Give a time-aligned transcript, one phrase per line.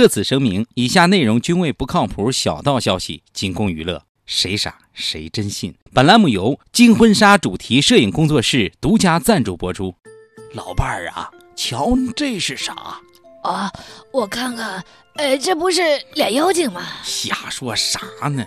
[0.00, 5.74] 特此声明，以下内容均为不靠谱小道消息，仅供娱乐，谁傻谁真信。
[5.92, 9.94] 本栏目由金婚纱主题摄影工作室独家赞助播出。
[10.54, 12.74] 老伴儿啊，瞧这是啥？
[13.42, 13.70] 啊，
[14.10, 14.82] 我看看，
[15.16, 15.82] 呃，这不是
[16.14, 16.80] 俩妖精吗？
[17.04, 18.42] 瞎说啥呢？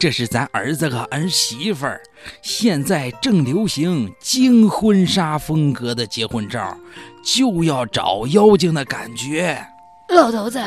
[0.00, 2.00] 这是咱儿子和儿媳妇儿，
[2.40, 6.74] 现在正流行金婚纱风格的结婚照，
[7.22, 9.62] 就要找妖精的感觉。
[10.08, 10.62] 老头子，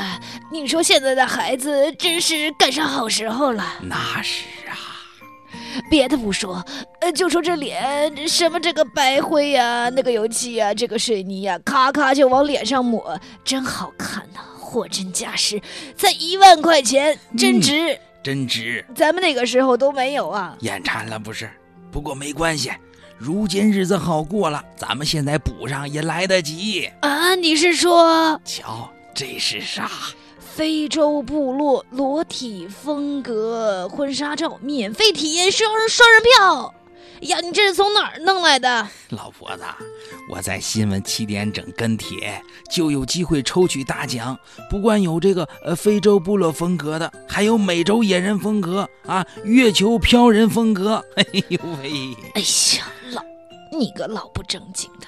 [0.52, 3.63] 你说现在的孩子真是赶上好时候了。
[3.82, 5.00] 那是啊，
[5.90, 6.63] 别的不说，
[7.00, 15.62] 呃，就说这脸，什么这个白灰呀，那个油漆呀，这个水泥呀，咔咔就往脸上抹，真好看呐，货真价实，
[15.96, 17.98] 才一万块钱，真值。
[18.21, 21.49] 真值，咱们那个时候都没有啊，眼馋了不是？
[21.90, 22.70] 不过没关系，
[23.18, 27.34] 如今日子好过了，咱们现在补上也来得及啊！
[27.35, 29.91] 你是说，瞧这是啥？
[30.40, 36.74] 非洲部落裸体风格婚纱照，免费体验双双人票。
[37.24, 39.66] 呀，你这是从哪儿弄来的，老婆子？
[40.30, 44.40] 我在新闻七点整跟帖，就有机会抽取大奖。
[44.70, 51.04] 不管有这个呃非洲部落风格的，还有美洲野人风格啊，月球飘人风格。
[51.18, 52.15] 哎呦喂！
[52.36, 53.21] 哎呀，老
[53.77, 55.08] 你个老不正经的！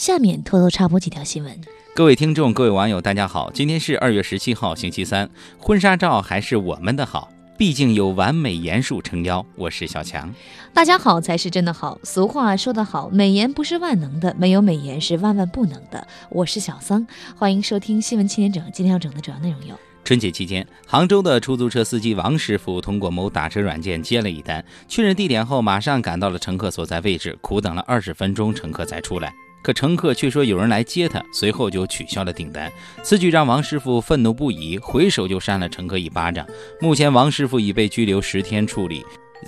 [0.00, 1.60] 下面偷偷插播几条新闻。
[1.94, 5.28] 各位听众，各位网友，大家好，今天是二月十七号，星期三。
[5.58, 7.30] 婚纱照还是我们的好。
[7.58, 10.34] 毕竟有完美颜术撑腰，我是小强。
[10.72, 11.98] 大家好才是真的好。
[12.02, 16.08] 俗话说得好，美颜不是万能的，没有美颜是万万不能的。
[16.30, 18.64] 我是小桑，欢迎收听新闻七点整。
[18.72, 29.30] 今天要整的主要内容有：春节期间，杭州的出租车司机王师傅通过某打车软件接了一单，确认地点后，马上赶到了乘客所在位置，苦等了二十分钟，乘客才出来。
[29.62, 32.70] 可乘客却说有人来接他，随后就取消了订单。
[33.02, 36.46] 此举让王师傅愤怒不已，回手就扇了乘客一巴掌。
[36.80, 39.04] 目前，王师傅已被拘留十天处理。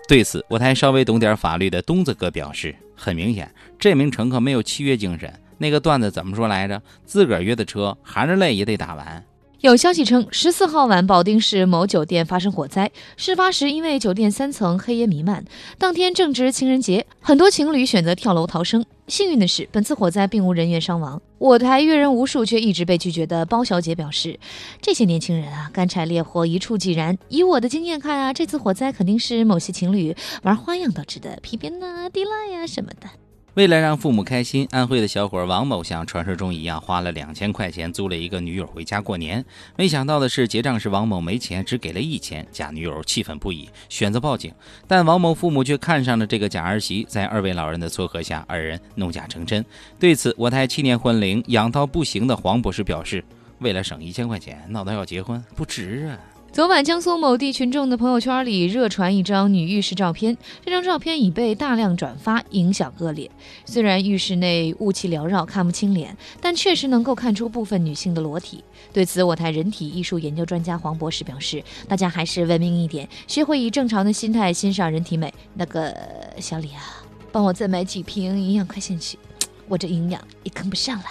[0.08, 5.32] 对此，我台稍微懂点法律的东子哥表示：“很明显，这名乘客没有契约精神。
[5.59, 6.82] 那个段子怎么说来着？
[7.04, 9.25] 自个儿约的车，含着泪也得打完。”
[9.62, 12.91] 有消息称，十四号晚，保定市某酒店发生火灾。
[13.17, 15.45] 事发时，因为酒店三层黑烟弥漫，
[15.78, 18.84] 当天正值情人节，很多情侣选择跳楼逃生。
[19.06, 21.23] 幸运的是，本次火灾并无人员伤亡。
[21.39, 24.37] 我台阅人无数却一直被拒绝的包小姐表示
[24.83, 27.17] ：“这些年轻人啊，干柴烈火一触即燃。
[27.29, 30.12] 以我的经验看啊，这次火灾肯定是某些情侣
[30.43, 33.09] 玩花样导致的，皮鞭呐、滴蜡呀什么的。”
[33.54, 39.44] 为了让父母开心，安徽的小伙王某像传说中一样，花了两千块钱租了一个女友回家过年。
[39.76, 42.46] 没想到的是，结账时王某没钱，只给了一千。
[42.50, 44.50] 假女友气愤不已，选择报警。
[44.88, 49.62] 但王某父母却看上了这个假儿媳，在二位老人的撮合下，二人弄假成真。
[50.00, 53.22] 对此，我台七年婚龄养到不行的黄博士表示
[53.60, 56.19] ：“为了省一千块钱，闹到要结婚，不值啊。”
[56.52, 63.30] 昨晚，江苏某地群众的朋友圈里热传一张女浴室照片，这张照片已被大量转发，影响恶劣。
[63.64, 68.62] 虽然浴室内雾气缭绕，看不清脸，但确实能够看出部分女性的裸体。
[68.92, 75.96] 对此，我台人体艺术研究专家黄博士表示：“大家还是文明一点，学会以正常的心态欣赏人体美。”那个
[76.38, 77.02] 小李啊，
[77.32, 79.19] 帮我再买几瓶营养快线去，
[79.69, 81.06] 我这营养也跟不上了。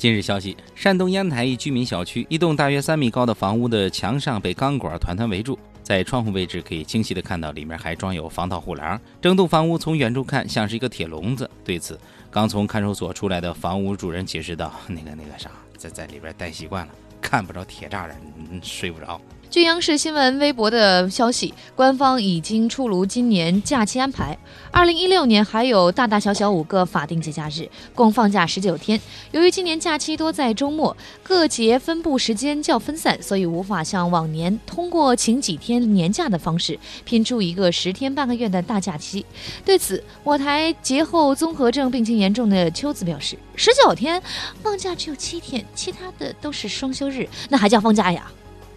[0.00, 8.98] 今日消息：山东烟台一居民小区，一栋大约三米高的房屋的墙上被钢管团团围住，在窗户位置可以清晰的看到里面还装有防盗护栏。
[9.20, 11.50] 整栋房屋从远处看像是一个铁笼子。
[11.62, 12.00] 对此，
[12.30, 18.18] 刚从看守所出来的房屋主人解释道：“那个那个啥，在在里边待习惯了，看不着铁栅栏，
[18.62, 24.38] 睡不着。”据央视新闻微博的消息，官方已经出炉今年假期安排。
[24.70, 29.00] 二零一六年还有大大小小五个法定节假日，共放假十九天。
[29.32, 39.26] 由于今年假期多在周末，各节分布时间较分散，所以无法像往年通过请几天年假的方式拼出一个十天半个月的大假期。
[39.64, 44.22] 对此，我台节后综合症病情严重的秋子表示：“十九天
[44.62, 48.30] 放假只有七天，其他的都是双休日，那还叫放假呀？”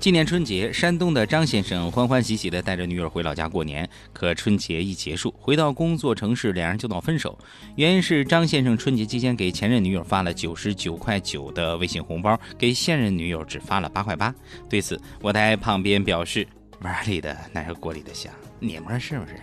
[0.04, 3.90] 今年春节，山东的张先生欢欢喜喜地带着女友回老家过年。
[4.12, 7.40] 可春节一结束，回到工作城市，两人就闹分手。
[7.78, 14.36] 原因是张先生春节期间给前任女友发了九十九块九的微信红包，给现任女友只发了八块八。
[14.70, 16.46] 对此，我在旁边表示
[16.84, 18.30] ：“碗里的哪有锅里的香？
[18.60, 19.40] 你们是不是？”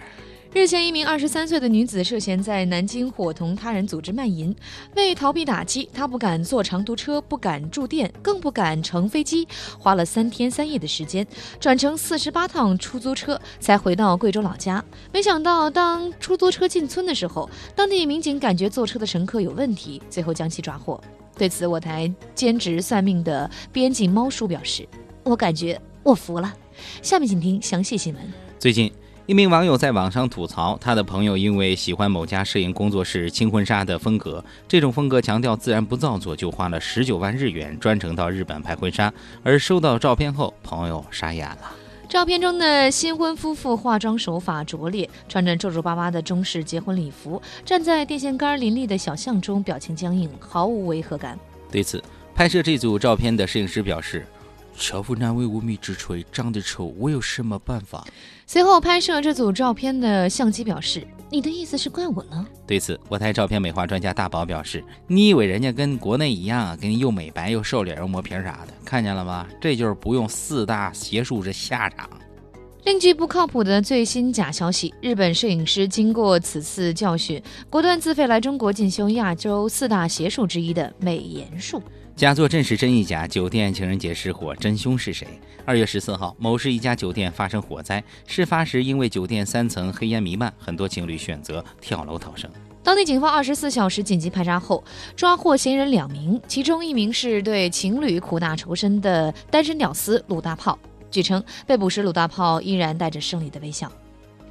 [0.52, 4.54] 日前，一名二十三岁的女子涉嫌在南京伙同他人组织卖淫。
[4.96, 9.46] 为逃避打击，她不敢坐长途车，不敢住店，更不敢乘飞机，
[9.78, 11.24] 花了三天三夜的时间，
[11.60, 14.84] 转乘四十八趟出租车才回到贵州老家。
[15.12, 21.00] 没想到，当出租车进村的时候，当地民警感觉坐车的乘客有问题，最后将其抓获。
[21.38, 24.86] 对此，我台兼职算命的编辑猫叔表示
[25.22, 26.52] ：“我感觉我服了。”
[27.02, 28.22] 下面请听详细新闻。
[28.58, 28.92] 最近，
[29.30, 39.14] 一名网友在网上吐槽，他的朋友因为喜欢某家摄影工作室轻婚纱的风格，这种风格强调自然不造作，就花了十九万日元专程到日本拍婚纱。
[39.44, 41.70] 而收到照片后，朋友傻眼了。
[42.08, 51.38] 照片中的新婚夫妇化妆手法拙劣，穿着皱皱巴巴的中式结婚礼服，站在电线杆林立的小巷中，表情僵硬，毫无违和感。
[51.70, 52.02] 对此，
[52.34, 54.26] 拍摄这组照片的摄影师表示。
[54.76, 58.06] 巧妇难为无米之炊，长得丑，我有什么办法？
[58.46, 68.72] 随后拍摄这组照片的相机表示：“你的意思是怪我呢？”对此，我台照片美化专家大宝表示：“你以为人家跟国内一样，给你又美白又瘦脸又磨皮啥的？
[68.84, 69.46] 看见了吗？
[69.60, 72.08] 这就是不用四大邪术这下场。”
[72.84, 81.82] 另据不靠谱的最新假消息，日本摄影师经过此次教训，果断自费来中国进修亚洲四大邪术之一的美颜术。
[82.16, 85.26] 假作真是真亦假，酒店情人节失火，真凶是谁？
[85.66, 92.50] 二月十四号，某市一家酒店发生火灾，事发时因为酒店三层黑烟弥漫，很多情侣选择跳楼逃生。
[92.82, 94.82] 当地警方二十四小时紧急排查后，
[95.14, 100.78] 抓获嫌疑人两名，其中一名是对情侣苦大仇深的单身屌丝鲁大炮。
[101.10, 103.90] 据称，被捕时鲁大炮依然带着胜利的微笑。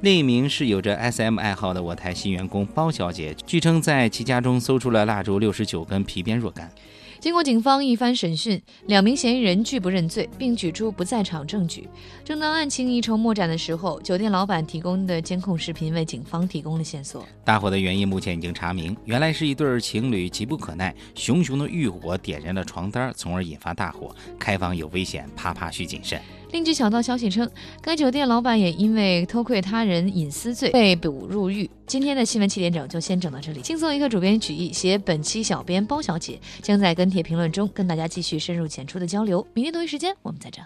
[0.02, 6.70] 另一名是有着 SM 爱好的我台新员工包小姐，据称在其家中搜出了蜡烛六十九根，皮鞭若干。
[7.18, 11.86] 经过警方一番审讯，两名嫌疑人拒不认罪，并举出不在场证据。
[12.24, 17.22] 正当案情一筹莫展的时候，酒店老板提供的监控视频为警方提供了线索。
[17.44, 24.16] 大火的原因目前已经查明，原来是一对情侣急不可耐，熊熊的欲火点燃了床单，从而引发大火。
[24.38, 26.18] 开房有危险，啪啪需谨慎。
[26.52, 27.48] 另据小道消息称，
[27.80, 31.70] 该酒店老板也因为偷窥他人隐私罪被捕入狱。
[31.86, 33.60] 今天的新闻七点整就先整到这里。
[33.60, 39.46] 轻松一刻主编曲艺，携本期小编包小姐将在跟帖评论中跟大家继续深入浅出的交流。
[39.54, 40.64] 明天同一时间我们再整。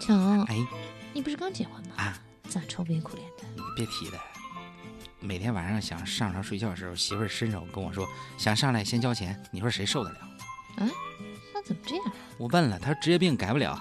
[0.00, 0.56] 强，哎，
[1.12, 1.94] 你不是刚结婚吗？
[1.96, 3.62] 啊，咋愁眉苦脸的？
[3.74, 4.35] 别提了。
[5.26, 8.08] 每天晚上想上床睡觉的时候，媳妇儿伸手跟我说
[8.38, 10.18] 想上来先交钱，你说谁受得了？
[10.76, 10.88] 啊，
[11.52, 12.12] 那怎么这样啊？
[12.38, 13.76] 我问了，他说职业病改不了。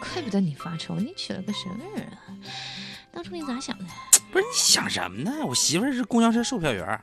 [0.00, 2.16] 怪不得你发愁，你娶了个什么人啊？
[3.12, 3.84] 当初你咋想的？
[4.32, 5.30] 不是你想什么呢？
[5.44, 7.00] 我媳妇儿是公交车售票员。